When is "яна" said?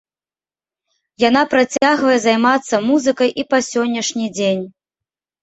1.29-1.43